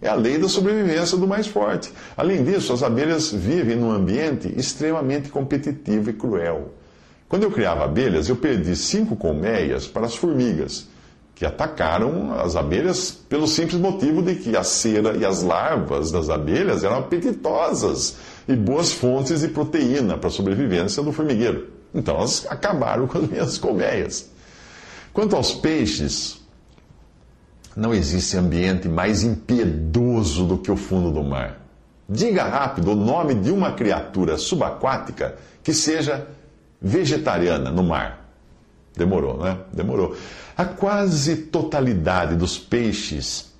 É 0.00 0.08
a 0.08 0.14
lei 0.14 0.38
da 0.38 0.48
sobrevivência 0.48 1.16
do 1.18 1.26
mais 1.26 1.46
forte. 1.46 1.92
Além 2.16 2.44
disso, 2.44 2.72
as 2.72 2.82
abelhas 2.82 3.32
vivem 3.32 3.76
num 3.76 3.90
ambiente 3.90 4.52
extremamente 4.56 5.28
competitivo 5.28 6.10
e 6.10 6.12
cruel. 6.12 6.72
Quando 7.28 7.42
eu 7.42 7.50
criava 7.50 7.84
abelhas, 7.84 8.28
eu 8.28 8.36
perdi 8.36 8.74
cinco 8.74 9.14
colmeias 9.14 9.86
para 9.86 10.06
as 10.06 10.16
formigas, 10.16 10.88
que 11.34 11.44
atacaram 11.44 12.32
as 12.40 12.56
abelhas 12.56 13.10
pelo 13.10 13.46
simples 13.46 13.78
motivo 13.78 14.22
de 14.22 14.34
que 14.34 14.56
a 14.56 14.64
cera 14.64 15.16
e 15.16 15.24
as 15.24 15.42
larvas 15.42 16.10
das 16.10 16.30
abelhas 16.30 16.82
eram 16.82 16.96
apetitosas 16.96 18.16
e 18.48 18.56
boas 18.56 18.92
fontes 18.92 19.42
de 19.42 19.48
proteína 19.48 20.16
para 20.16 20.28
a 20.28 20.32
sobrevivência 20.32 21.02
do 21.02 21.12
formigueiro. 21.12 21.68
Então 21.94 22.16
elas 22.16 22.46
acabaram 22.48 23.06
com 23.06 23.18
as 23.18 23.28
minhas 23.28 23.58
colmeias. 23.58 24.30
Quanto 25.12 25.36
aos 25.36 25.52
peixes, 25.52 26.40
não 27.76 27.92
existe 27.92 28.36
ambiente 28.36 28.88
mais 28.88 29.22
impiedoso 29.22 30.44
do 30.44 30.58
que 30.58 30.70
o 30.70 30.76
fundo 30.76 31.10
do 31.10 31.22
mar. 31.22 31.60
Diga 32.08 32.44
rápido 32.44 32.92
o 32.92 32.96
nome 32.96 33.34
de 33.34 33.50
uma 33.50 33.72
criatura 33.72 34.38
subaquática 34.38 35.36
que 35.62 35.74
seja 35.74 36.26
vegetariana 36.80 37.70
no 37.70 37.82
mar. 37.82 38.28
Demorou, 38.96 39.38
né? 39.38 39.58
Demorou. 39.72 40.16
A 40.56 40.64
quase 40.64 41.36
totalidade 41.36 42.34
dos 42.34 42.58
peixes 42.58 43.52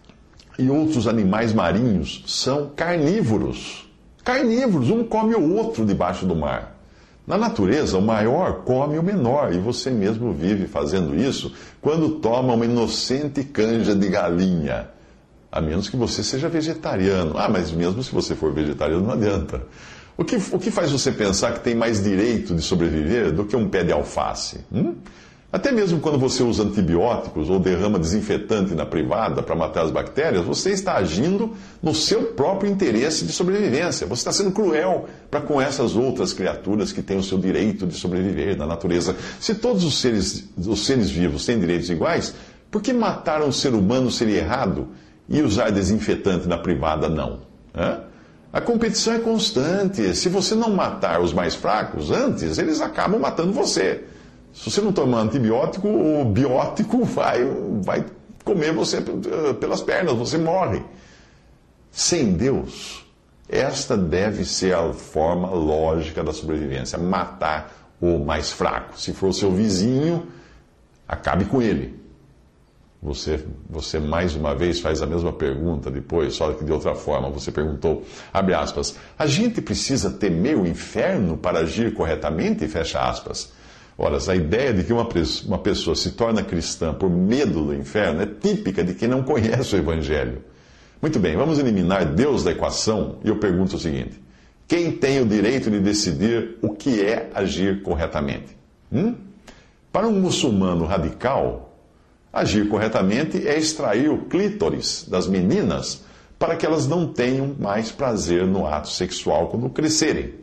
e 0.59 0.69
outros 0.69 1.07
animais 1.07 1.53
marinhos 1.53 2.25
são 2.27 2.71
carnívoros. 2.75 3.89
Carnívoros, 4.25 4.91
um 4.91 5.05
come 5.05 5.35
o 5.35 5.55
outro 5.55 5.87
debaixo 5.87 6.27
do 6.27 6.35
mar. 6.35 6.77
Na 7.27 7.37
natureza, 7.37 7.99
o 7.99 8.03
maior 8.03 8.63
come 8.65 8.99
o 8.99 9.03
menor, 9.03 9.53
e 9.53 9.59
você 9.59 9.91
mesmo 9.91 10.33
vive 10.33 10.67
fazendo 10.67 11.15
isso 11.15 11.53
quando 11.81 12.21
toma 12.21 12.55
uma 12.55 12.65
inocente 12.65 13.45
canja 13.45 13.95
de 13.95 14.09
galinha. 14.09 14.89
A 15.53 15.61
menos 15.61 15.89
que 15.89 15.97
você 15.97 16.23
seja 16.23 16.49
vegetariano. 16.49 17.37
Ah, 17.37 17.49
mas 17.49 17.71
mesmo 17.71 18.03
se 18.03 18.13
você 18.13 18.35
for 18.35 18.53
vegetariano, 18.53 19.05
não 19.05 19.13
adianta. 19.13 19.63
O 20.19 20.25
que, 20.25 20.37
o 20.51 20.59
que 20.59 20.73
faz 20.73 20.91
você 20.91 21.13
pensar 21.13 21.55
que 21.55 21.61
tem 21.61 21.77
mais 21.77 22.03
direito 22.03 22.53
de 22.53 22.61
sobreviver 22.61 23.31
do 23.31 23.45
que 23.45 23.55
um 23.55 23.69
pé 23.69 23.85
de 23.85 23.93
alface? 23.93 24.59
Hum? 24.73 24.97
Até 25.53 25.71
mesmo 25.71 26.01
quando 26.01 26.19
você 26.19 26.43
usa 26.43 26.65
antibióticos 26.65 27.49
ou 27.49 27.61
derrama 27.61 28.01
desinfetante 28.01 28.75
na 28.75 28.85
privada 28.85 29.45
para 29.45 29.55
matar 29.55 29.83
as 29.83 29.93
bactérias, 29.93 30.45
você 30.45 30.71
está 30.71 30.97
agindo 30.97 31.55
no 31.81 31.95
seu 31.95 32.33
próprio 32.33 32.69
interesse 32.69 33.25
de 33.25 33.33
sobrevivência. 33.33 34.09
Você 34.09 34.21
está 34.21 34.33
sendo 34.33 34.51
cruel 34.51 35.07
para 35.31 35.41
com 35.41 35.61
essas 35.61 35.95
outras 35.95 36.33
criaturas 36.33 36.91
que 36.91 37.01
têm 37.01 37.17
o 37.17 37.23
seu 37.23 37.39
direito 37.39 37.87
de 37.87 37.95
sobreviver 37.95 38.59
na 38.59 38.67
natureza. 38.67 39.15
Se 39.39 39.55
todos 39.55 39.85
os 39.85 40.01
seres, 40.01 40.51
os 40.59 40.85
seres 40.85 41.09
vivos 41.09 41.47
têm 41.47 41.61
direitos 41.61 41.89
iguais, 41.89 42.35
por 42.73 42.83
que 42.83 42.93
matar 42.93 43.41
um 43.41 43.53
ser 43.53 43.73
humano 43.73 44.11
seria 44.11 44.39
errado 44.39 44.89
e 45.29 45.41
usar 45.43 45.71
desinfetante 45.71 46.49
na 46.49 46.59
privada 46.59 47.09
não? 47.09 47.39
Hã? 47.73 48.09
A 48.53 48.61
competição 48.61 49.15
é 49.15 49.19
constante. 49.19 50.15
Se 50.15 50.29
você 50.29 50.55
não 50.55 50.71
matar 50.71 51.21
os 51.21 51.33
mais 51.33 51.55
fracos 51.55 52.11
antes, 52.11 52.59
eles 52.59 52.81
acabam 52.81 53.21
matando 53.21 53.53
você. 53.53 54.05
Se 54.53 54.71
você 54.71 54.81
não 54.81 54.93
tomar 54.93 55.21
antibiótico, 55.21 55.87
o 55.89 56.25
biótico 56.25 57.05
vai, 57.07 57.45
vai 57.83 58.05
comer 58.45 58.73
você 58.73 59.03
pelas 59.61 59.83
pernas, 59.83 60.15
você 60.15 60.39
morre. 60.39 60.83
Sem 61.91 62.33
Deus, 62.33 63.05
esta 63.49 63.97
deve 63.97 64.45
ser 64.45 64.75
a 64.75 64.93
forma 64.93 65.49
lógica 65.51 66.25
da 66.25 66.33
sobrevivência: 66.33 66.99
matar 66.99 67.73
o 68.01 68.19
mais 68.19 68.51
fraco. 68.51 68.99
Se 68.99 69.13
for 69.13 69.29
o 69.29 69.33
seu 69.33 69.51
vizinho, 69.51 70.27
acabe 71.07 71.45
com 71.45 71.61
ele. 71.61 71.99
Você, 73.01 73.45
você 73.71 74.01
mais 74.01 74.35
uma 74.35 74.55
vez 74.57 74.81
faz 74.81 75.01
a 75.01 75.07
mesma 75.07 75.33
pergunta 75.33 75.89
depois, 75.89 76.35
só 76.35 76.53
que 76.53 76.65
de 76.65 76.73
outra 76.73 76.97
forma. 76.97 77.31
Você 77.31 77.53
perguntou, 77.53 78.05
abre 78.33 78.55
aspas, 78.55 78.97
a 79.17 79.27
gente 79.27 79.61
precisa 79.61 80.11
temer 80.11 80.59
o 80.59 80.67
inferno 80.67 81.37
para 81.37 81.61
agir 81.61 81.95
corretamente? 81.95 82.67
Fecha 82.67 83.01
aspas. 83.01 83.53
Ora, 83.97 84.19
a 84.29 84.35
ideia 84.35 84.73
de 84.73 84.85
que 84.85 84.93
uma, 84.93 85.09
uma 85.47 85.59
pessoa 85.59 85.95
se 85.95 86.13
torna 86.13 86.43
cristã 86.43 86.93
por 86.93 87.11
medo 87.11 87.67
do 87.67 87.75
inferno 87.75 88.23
é 88.23 88.27
típica 88.27 88.83
de 88.83 88.95
quem 88.95 89.09
não 89.09 89.23
conhece 89.23 89.75
o 89.75 89.79
Evangelho. 89.79 90.43
Muito 91.01 91.21
bem, 91.21 91.37
vamos 91.37 91.61
eliminar 91.61 92.05
Deus 92.05 92.43
da 92.43 92.51
equação 92.51 93.19
e 93.25 93.29
eu 93.29 93.39
pergunto 93.39 93.77
o 93.77 93.79
seguinte: 93.79 94.21
quem 94.67 94.91
tem 94.91 95.21
o 95.21 95.27
direito 95.27 95.71
de 95.71 95.79
decidir 95.79 96.59
o 96.61 96.71
que 96.71 97.01
é 97.01 97.31
agir 97.35 97.83
corretamente? 97.83 98.57
Hum? 98.93 99.15
Para 99.93 100.07
um 100.07 100.21
muçulmano 100.21 100.85
radical, 100.85 101.68
agir 102.33 102.69
corretamente 102.69 103.47
é 103.47 103.59
extrair 103.59 104.11
o 104.11 104.25
clítoris 104.27 105.07
das 105.09 105.27
meninas 105.27 106.05
para 106.39 106.57
que 106.57 106.65
elas 106.65 106.87
não 106.87 107.07
tenham 107.07 107.55
mais 107.59 107.91
prazer 107.91 108.47
no 108.47 108.67
ato 108.67 108.89
sexual 108.89 109.49
quando 109.49 109.69
crescerem. 109.71 110.35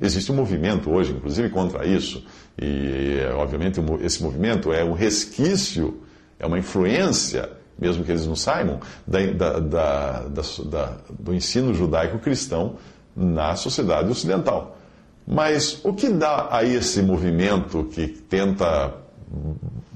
Existe 0.00 0.30
um 0.32 0.34
movimento 0.34 0.90
hoje, 0.90 1.12
inclusive, 1.12 1.48
contra 1.50 1.86
isso, 1.86 2.24
e, 2.60 3.18
obviamente, 3.34 3.80
esse 4.02 4.22
movimento 4.22 4.72
é 4.72 4.84
um 4.84 4.92
resquício, 4.92 6.00
é 6.38 6.46
uma 6.46 6.58
influência, 6.58 7.50
mesmo 7.78 8.04
que 8.04 8.10
eles 8.10 8.26
não 8.26 8.36
saibam, 8.36 8.80
da, 9.06 9.60
da, 9.60 10.22
da, 10.28 10.96
do 11.18 11.34
ensino 11.34 11.74
judaico-cristão 11.74 12.76
na 13.14 13.54
sociedade 13.54 14.10
ocidental. 14.10 14.78
Mas 15.26 15.80
o 15.84 15.92
que 15.92 16.08
dá 16.08 16.48
a 16.50 16.64
esse 16.64 17.00
movimento 17.02 17.84
que 17.84 18.08
tenta 18.08 18.94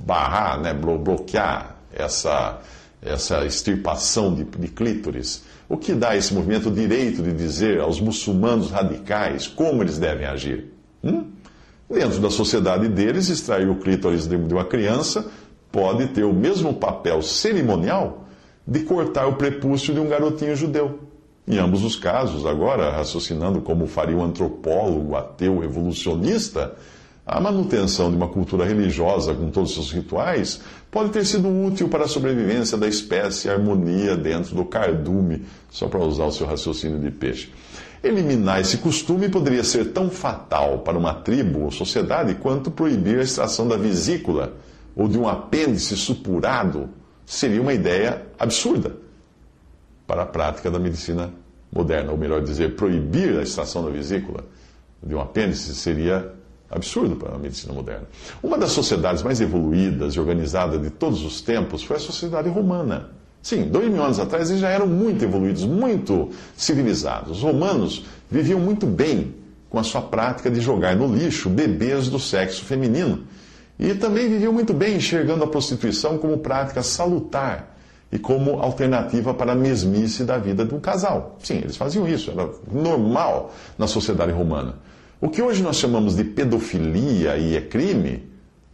barrar, 0.06 0.60
né, 0.60 0.72
bloquear 0.72 1.76
essa, 1.92 2.60
essa 3.02 3.44
extirpação 3.44 4.34
de, 4.34 4.44
de 4.44 4.68
clítoris? 4.68 5.42
O 5.68 5.76
que 5.76 5.92
dá 5.92 6.16
esse 6.16 6.32
movimento 6.32 6.70
direito 6.70 7.22
de 7.22 7.32
dizer 7.32 7.80
aos 7.80 8.00
muçulmanos 8.00 8.70
radicais 8.70 9.48
como 9.48 9.82
eles 9.82 9.98
devem 9.98 10.26
agir? 10.26 10.72
Hum? 11.02 11.24
Dentro 11.90 12.20
da 12.20 12.30
sociedade 12.30 12.88
deles, 12.88 13.28
extrair 13.28 13.68
o 13.68 13.76
clítoris 13.76 14.26
de 14.26 14.36
uma 14.36 14.64
criança 14.64 15.28
pode 15.70 16.06
ter 16.08 16.24
o 16.24 16.32
mesmo 16.32 16.74
papel 16.74 17.20
cerimonial 17.22 18.24
de 18.66 18.80
cortar 18.80 19.26
o 19.26 19.34
prepúcio 19.34 19.92
de 19.92 20.00
um 20.00 20.08
garotinho 20.08 20.56
judeu. 20.56 21.00
Em 21.46 21.58
ambos 21.58 21.84
os 21.84 21.94
casos, 21.94 22.44
agora, 22.44 22.90
raciocinando 22.90 23.60
como 23.60 23.86
faria 23.86 24.16
um 24.16 24.24
antropólogo 24.24 25.14
ateu 25.14 25.62
evolucionista, 25.62 26.74
a 27.26 27.40
manutenção 27.40 28.08
de 28.08 28.16
uma 28.16 28.28
cultura 28.28 28.64
religiosa 28.64 29.34
com 29.34 29.50
todos 29.50 29.70
os 29.70 29.74
seus 29.74 29.92
rituais 29.92 30.60
pode 30.92 31.10
ter 31.10 31.26
sido 31.26 31.48
útil 31.48 31.88
para 31.88 32.04
a 32.04 32.08
sobrevivência 32.08 32.78
da 32.78 32.86
espécie 32.86 33.48
e 33.48 33.50
harmonia 33.50 34.16
dentro 34.16 34.54
do 34.54 34.64
cardume, 34.64 35.44
só 35.68 35.88
para 35.88 35.98
usar 35.98 36.26
o 36.26 36.30
seu 36.30 36.46
raciocínio 36.46 37.00
de 37.00 37.10
peixe. 37.10 37.50
Eliminar 38.00 38.60
esse 38.60 38.76
costume 38.78 39.28
poderia 39.28 39.64
ser 39.64 39.86
tão 39.86 40.08
fatal 40.08 40.78
para 40.78 40.96
uma 40.96 41.14
tribo 41.14 41.64
ou 41.64 41.72
sociedade 41.72 42.36
quanto 42.36 42.70
proibir 42.70 43.18
a 43.18 43.22
extração 43.22 43.66
da 43.66 43.76
vesícula 43.76 44.54
ou 44.94 45.08
de 45.08 45.18
um 45.18 45.28
apêndice 45.28 45.96
supurado 45.96 46.88
seria 47.24 47.60
uma 47.60 47.72
ideia 47.72 48.24
absurda 48.38 48.96
para 50.06 50.22
a 50.22 50.26
prática 50.26 50.70
da 50.70 50.78
medicina 50.78 51.32
moderna. 51.72 52.12
Ou 52.12 52.18
melhor 52.18 52.40
dizer, 52.40 52.76
proibir 52.76 53.36
a 53.36 53.42
extração 53.42 53.84
da 53.84 53.90
vesícula 53.90 54.44
de 55.02 55.12
um 55.12 55.20
apêndice 55.20 55.74
seria 55.74 56.32
absurdo 56.70 57.16
para 57.16 57.34
a 57.34 57.38
medicina 57.38 57.72
moderna. 57.72 58.06
Uma 58.42 58.58
das 58.58 58.72
sociedades 58.72 59.22
mais 59.22 59.40
evoluídas 59.40 60.14
e 60.14 60.20
organizadas 60.20 60.80
de 60.80 60.90
todos 60.90 61.24
os 61.24 61.40
tempos 61.40 61.82
foi 61.82 61.96
a 61.96 62.00
sociedade 62.00 62.48
romana. 62.48 63.10
Sim, 63.42 63.68
dois 63.68 63.88
mil 63.88 64.02
anos 64.02 64.18
atrás 64.18 64.50
eles 64.50 64.60
já 64.60 64.70
eram 64.70 64.86
muito 64.86 65.24
evoluídos, 65.24 65.64
muito 65.64 66.30
civilizados. 66.56 67.38
Os 67.38 67.42
romanos 67.42 68.04
viviam 68.28 68.58
muito 68.58 68.86
bem 68.86 69.34
com 69.70 69.78
a 69.78 69.84
sua 69.84 70.02
prática 70.02 70.50
de 70.50 70.60
jogar 70.60 70.96
no 70.96 71.06
lixo 71.06 71.48
bebês 71.48 72.08
do 72.08 72.18
sexo 72.18 72.64
feminino. 72.64 73.24
E 73.78 73.94
também 73.94 74.28
viviam 74.28 74.52
muito 74.52 74.72
bem 74.72 74.96
enxergando 74.96 75.44
a 75.44 75.46
prostituição 75.46 76.18
como 76.18 76.38
prática 76.38 76.82
salutar 76.82 77.76
e 78.10 78.18
como 78.18 78.60
alternativa 78.60 79.34
para 79.34 79.52
a 79.52 79.54
mesmice 79.54 80.24
da 80.24 80.38
vida 80.38 80.64
de 80.64 80.74
um 80.74 80.80
casal. 80.80 81.36
Sim, 81.42 81.58
eles 81.58 81.76
faziam 81.76 82.08
isso, 82.08 82.30
era 82.30 82.48
normal 82.72 83.54
na 83.76 83.86
sociedade 83.86 84.32
romana. 84.32 84.76
O 85.18 85.30
que 85.30 85.40
hoje 85.40 85.62
nós 85.62 85.76
chamamos 85.76 86.14
de 86.14 86.24
pedofilia 86.24 87.38
e 87.38 87.56
é 87.56 87.60
crime, 87.62 88.28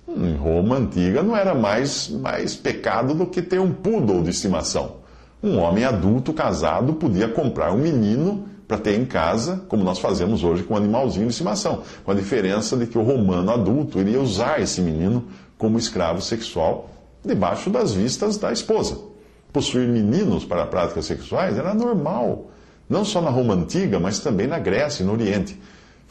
em 0.09 0.35
Roma 0.35 0.77
antiga 0.77 1.23
não 1.23 1.37
era 1.37 1.55
mais, 1.55 2.09
mais 2.09 2.57
pecado 2.57 3.15
do 3.15 3.27
que 3.27 3.41
ter 3.41 3.61
um 3.61 3.73
poodle 3.73 4.25
de 4.25 4.31
estimação. 4.31 4.97
Um 5.41 5.59
homem 5.59 5.85
adulto 5.85 6.33
casado 6.33 6.95
podia 6.95 7.29
comprar 7.29 7.73
um 7.73 7.79
menino 7.79 8.45
para 8.67 8.77
ter 8.77 8.99
em 8.99 9.05
casa, 9.05 9.63
como 9.69 9.85
nós 9.85 10.01
fazemos 10.01 10.43
hoje 10.43 10.65
com 10.65 10.75
um 10.75 10.77
animalzinho 10.77 11.27
de 11.27 11.33
estimação, 11.33 11.83
com 12.05 12.11
a 12.11 12.15
diferença 12.15 12.77
de 12.77 12.87
que 12.87 12.99
o 12.99 13.03
romano 13.03 13.53
adulto 13.53 14.01
iria 14.01 14.21
usar 14.21 14.61
esse 14.61 14.81
menino 14.81 15.25
como 15.57 15.79
escravo 15.79 16.21
sexual 16.21 16.91
debaixo 17.25 17.71
das 17.71 17.93
vistas 17.93 18.37
da 18.37 18.53
esposa. 18.53 18.99
Possuir 19.53 19.87
meninos 19.87 20.45
para 20.45 20.67
práticas 20.67 21.05
sexuais 21.05 21.57
era 21.57 21.73
normal, 21.73 22.51
não 22.89 23.05
só 23.05 23.21
na 23.21 23.31
Roma 23.31 23.55
antiga, 23.55 24.01
mas 24.01 24.19
também 24.19 24.49
na 24.49 24.59
Grécia 24.59 25.05
e 25.05 25.07
no 25.07 25.13
Oriente. 25.13 25.57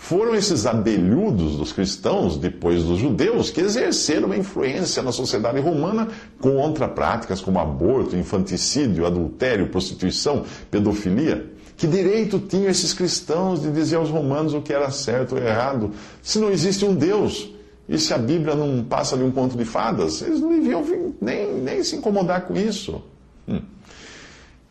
Foram 0.03 0.33
esses 0.33 0.65
abelhudos 0.65 1.57
dos 1.57 1.71
cristãos, 1.71 2.35
depois 2.35 2.83
dos 2.83 2.97
judeus, 2.97 3.51
que 3.51 3.61
exerceram 3.61 4.25
uma 4.25 4.35
influência 4.35 5.01
na 5.03 5.11
sociedade 5.11 5.59
romana 5.59 6.07
contra 6.39 6.87
práticas 6.87 7.39
como 7.39 7.59
aborto, 7.59 8.17
infanticídio, 8.17 9.05
adultério, 9.05 9.69
prostituição, 9.69 10.43
pedofilia. 10.71 11.45
Que 11.77 11.85
direito 11.85 12.39
tinham 12.39 12.67
esses 12.67 12.93
cristãos 12.93 13.61
de 13.61 13.71
dizer 13.71 13.97
aos 13.97 14.09
romanos 14.09 14.55
o 14.55 14.61
que 14.61 14.73
era 14.73 14.89
certo 14.89 15.35
ou 15.35 15.41
errado, 15.41 15.91
se 16.21 16.39
não 16.39 16.49
existe 16.49 16.83
um 16.83 16.95
Deus? 16.95 17.53
E 17.87 17.97
se 17.99 18.11
a 18.11 18.17
Bíblia 18.17 18.55
não 18.55 18.83
passa 18.83 19.15
de 19.15 19.23
um 19.23 19.31
conto 19.31 19.55
de 19.55 19.63
fadas? 19.63 20.23
Eles 20.23 20.41
não 20.41 20.49
deviam 20.49 20.83
nem, 21.21 21.53
nem 21.61 21.83
se 21.83 21.95
incomodar 21.95 22.47
com 22.47 22.55
isso. 22.55 23.03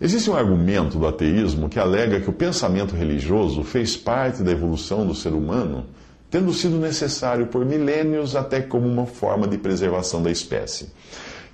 Existe 0.02 0.30
um 0.30 0.34
argumento 0.34 0.98
do 0.98 1.06
ateísmo 1.06 1.68
que 1.68 1.78
alega 1.78 2.20
que 2.20 2.30
o 2.30 2.32
pensamento 2.32 2.96
religioso 2.96 3.62
fez 3.62 3.98
parte 3.98 4.42
da 4.42 4.50
evolução 4.50 5.06
do 5.06 5.14
ser 5.14 5.34
humano, 5.34 5.84
tendo 6.30 6.54
sido 6.54 6.78
necessário 6.78 7.48
por 7.48 7.66
milênios 7.66 8.34
até 8.34 8.62
como 8.62 8.88
uma 8.88 9.04
forma 9.04 9.46
de 9.46 9.58
preservação 9.58 10.22
da 10.22 10.30
espécie. 10.30 10.90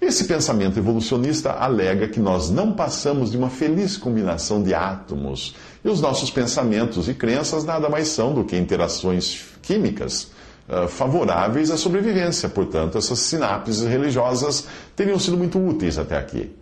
Esse 0.01 0.27
pensamento 0.27 0.79
evolucionista 0.79 1.55
alega 1.55 2.07
que 2.07 2.21
nós 2.21 2.49
não 2.49 2.73
passamos 2.73 3.33
de 3.33 3.37
uma 3.37 3.51
feliz 3.51 3.97
combinação 3.97 4.63
de 4.63 4.73
átomos 4.73 5.57
e 5.85 5.89
os 5.89 6.01
nossos 6.01 6.31
pensamentos 6.31 7.09
e 7.09 7.15
crenças 7.15 7.65
nada 7.65 7.89
mais 7.89 8.07
são 8.09 8.33
do 8.33 8.45
que 8.45 8.57
interações 8.57 9.45
químicas 9.61 10.31
uh, 10.69 10.87
favoráveis 10.87 11.73
à 11.73 11.77
sobrevivência. 11.77 12.49
Portanto, 12.49 12.97
essas 12.97 13.19
sinapses 13.19 13.81
religiosas 13.81 14.69
teriam 14.95 15.19
sido 15.19 15.37
muito 15.37 15.59
úteis 15.59 15.99
até 15.99 16.17
aqui. 16.17 16.55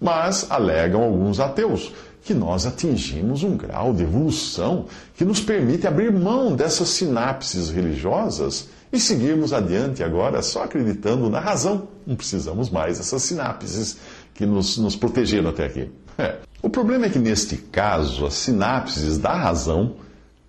Mas 0.00 0.50
alegam 0.50 1.02
alguns 1.02 1.38
ateus 1.38 1.92
que 2.22 2.34
nós 2.34 2.66
atingimos 2.66 3.42
um 3.42 3.56
grau 3.56 3.92
de 3.92 4.02
evolução 4.02 4.86
que 5.16 5.24
nos 5.24 5.40
permite 5.40 5.86
abrir 5.86 6.12
mão 6.12 6.54
dessas 6.54 6.88
sinapses 6.90 7.70
religiosas 7.70 8.68
e 8.92 8.98
seguirmos 8.98 9.52
adiante 9.52 10.02
agora 10.02 10.42
só 10.42 10.64
acreditando 10.64 11.30
na 11.30 11.40
razão. 11.40 11.88
Não 12.06 12.16
precisamos 12.16 12.70
mais 12.70 12.98
dessas 12.98 13.22
sinapses 13.22 13.96
que 14.34 14.44
nos, 14.44 14.76
nos 14.78 14.96
protegeram 14.96 15.50
até 15.50 15.66
aqui. 15.66 15.90
É. 16.18 16.36
O 16.62 16.68
problema 16.68 17.06
é 17.06 17.08
que 17.08 17.18
neste 17.18 17.56
caso, 17.56 18.26
as 18.26 18.34
sinapses 18.34 19.16
da 19.16 19.34
razão 19.34 19.94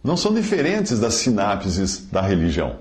não 0.04 0.18
são 0.18 0.34
diferentes 0.34 1.00
das 1.00 1.14
sinapses 1.14 2.08
da 2.12 2.22
religião, 2.22 2.78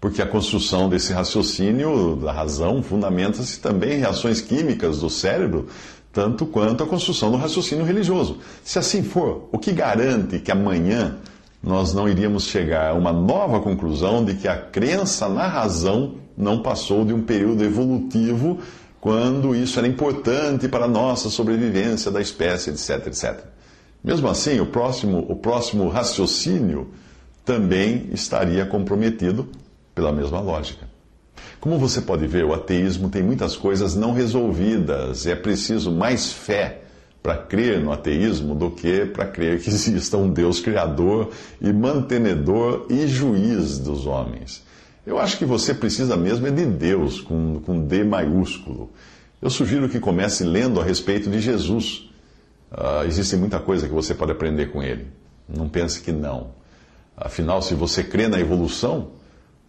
porque 0.00 0.22
a 0.22 0.26
construção 0.26 0.88
desse 0.88 1.12
raciocínio 1.12 2.16
da 2.16 2.32
razão 2.32 2.82
fundamenta-se 2.82 3.60
também 3.60 3.94
em 3.94 4.00
reações 4.00 4.40
químicas 4.40 5.00
do 5.00 5.10
cérebro 5.10 5.68
tanto 6.12 6.46
quanto 6.46 6.82
a 6.82 6.86
construção 6.86 7.30
do 7.30 7.36
raciocínio 7.36 7.84
religioso. 7.84 8.38
Se 8.64 8.78
assim 8.78 9.02
for, 9.02 9.48
o 9.52 9.58
que 9.58 9.72
garante 9.72 10.38
que 10.40 10.50
amanhã 10.50 11.18
nós 11.62 11.92
não 11.92 12.08
iríamos 12.08 12.44
chegar 12.44 12.90
a 12.90 12.94
uma 12.94 13.12
nova 13.12 13.60
conclusão 13.60 14.24
de 14.24 14.34
que 14.34 14.48
a 14.48 14.56
crença 14.56 15.28
na 15.28 15.46
razão 15.46 16.14
não 16.36 16.62
passou 16.62 17.04
de 17.04 17.12
um 17.12 17.22
período 17.22 17.62
evolutivo 17.62 18.58
quando 19.00 19.54
isso 19.54 19.78
era 19.78 19.86
importante 19.86 20.68
para 20.68 20.86
a 20.86 20.88
nossa 20.88 21.30
sobrevivência 21.30 22.10
da 22.10 22.20
espécie, 22.20 22.70
etc, 22.70 23.06
etc. 23.06 23.44
Mesmo 24.02 24.28
assim, 24.28 24.58
o 24.60 24.66
próximo, 24.66 25.26
o 25.28 25.36
próximo 25.36 25.88
raciocínio 25.88 26.90
também 27.44 28.08
estaria 28.12 28.64
comprometido 28.64 29.48
pela 29.94 30.12
mesma 30.12 30.40
lógica. 30.40 30.89
Como 31.60 31.78
você 31.78 32.00
pode 32.00 32.26
ver, 32.26 32.44
o 32.44 32.54
ateísmo 32.54 33.10
tem 33.10 33.22
muitas 33.22 33.54
coisas 33.54 33.94
não 33.94 34.12
resolvidas 34.12 35.26
é 35.26 35.34
preciso 35.34 35.92
mais 35.92 36.32
fé 36.32 36.80
para 37.22 37.36
crer 37.36 37.80
no 37.80 37.92
ateísmo 37.92 38.54
do 38.54 38.70
que 38.70 39.04
para 39.04 39.26
crer 39.26 39.60
que 39.60 39.68
exista 39.68 40.16
um 40.16 40.30
Deus 40.30 40.58
criador 40.58 41.30
e 41.60 41.70
mantenedor 41.70 42.86
e 42.88 43.06
juiz 43.06 43.78
dos 43.78 44.06
homens. 44.06 44.64
Eu 45.06 45.18
acho 45.18 45.36
que 45.36 45.44
você 45.44 45.74
precisa 45.74 46.16
mesmo 46.16 46.46
é 46.46 46.50
de 46.50 46.64
Deus, 46.64 47.20
com, 47.20 47.60
com 47.60 47.84
D 47.84 48.04
maiúsculo. 48.04 48.90
Eu 49.40 49.50
sugiro 49.50 49.88
que 49.88 50.00
comece 50.00 50.44
lendo 50.44 50.80
a 50.80 50.84
respeito 50.84 51.28
de 51.28 51.40
Jesus. 51.40 52.10
Uh, 52.72 53.04
existe 53.06 53.36
muita 53.36 53.58
coisa 53.58 53.86
que 53.86 53.92
você 53.92 54.14
pode 54.14 54.32
aprender 54.32 54.66
com 54.70 54.82
ele. 54.82 55.08
Não 55.48 55.68
pense 55.68 56.00
que 56.00 56.12
não. 56.12 56.52
Afinal, 57.16 57.60
se 57.60 57.74
você 57.74 58.04
crê 58.04 58.28
na 58.28 58.38
evolução, 58.38 59.10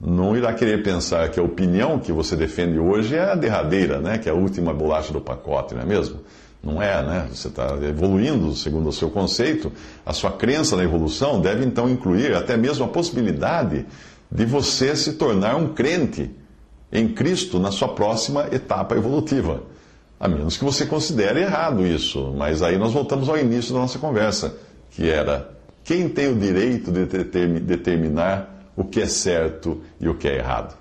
não 0.03 0.35
irá 0.35 0.51
querer 0.53 0.81
pensar 0.81 1.29
que 1.29 1.39
a 1.39 1.43
opinião 1.43 1.99
que 1.99 2.11
você 2.11 2.35
defende 2.35 2.79
hoje 2.79 3.15
é 3.15 3.31
a 3.31 3.35
derradeira, 3.35 3.99
né? 3.99 4.17
que 4.17 4.27
é 4.27 4.31
a 4.31 4.35
última 4.35 4.73
bolacha 4.73 5.13
do 5.13 5.21
pacote, 5.21 5.75
não 5.75 5.81
é 5.83 5.85
mesmo? 5.85 6.19
Não 6.63 6.81
é, 6.81 7.03
né? 7.03 7.27
Você 7.31 7.47
está 7.47 7.75
evoluindo 7.87 8.55
segundo 8.55 8.89
o 8.89 8.93
seu 8.93 9.09
conceito. 9.09 9.71
A 10.05 10.13
sua 10.13 10.31
crença 10.31 10.75
na 10.75 10.83
evolução 10.83 11.41
deve 11.41 11.65
então 11.65 11.89
incluir 11.89 12.35
até 12.35 12.55
mesmo 12.55 12.85
a 12.85 12.87
possibilidade 12.87 13.85
de 14.31 14.45
você 14.45 14.95
se 14.95 15.13
tornar 15.13 15.55
um 15.55 15.69
crente 15.69 16.29
em 16.91 17.07
Cristo 17.07 17.59
na 17.59 17.71
sua 17.71 17.89
próxima 17.89 18.47
etapa 18.51 18.95
evolutiva. 18.95 19.63
A 20.19 20.27
menos 20.27 20.55
que 20.55 20.63
você 20.63 20.85
considere 20.85 21.41
errado 21.41 21.85
isso. 21.85 22.31
Mas 22.37 22.61
aí 22.61 22.77
nós 22.77 22.93
voltamos 22.93 23.27
ao 23.27 23.39
início 23.39 23.73
da 23.73 23.79
nossa 23.79 23.97
conversa, 23.97 24.55
que 24.91 25.09
era 25.09 25.49
quem 25.83 26.07
tem 26.09 26.27
o 26.27 26.35
direito 26.35 26.91
de 26.91 27.05
determinar 27.59 28.60
o 28.75 28.83
que 28.83 29.01
é 29.01 29.07
certo 29.07 29.81
e 29.99 30.07
o 30.07 30.17
que 30.17 30.27
é 30.27 30.37
errado. 30.37 30.80